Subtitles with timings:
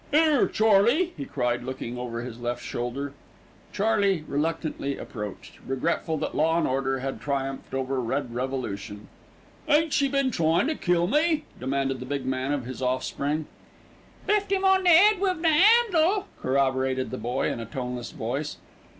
[0.11, 3.13] "'Ere, Charley!" he cried, looking over his left shoulder.
[3.71, 9.09] Charley reluctantly approached, regretful that law and order had triumphed over red revolution.
[9.67, 13.45] "Ain't she been tryin' to kill me?" demanded the big man of his offspring.
[14.25, 18.57] "Biffed 'im on the 'ead wiv the 'andle," corroborated the boy in a toneless voice.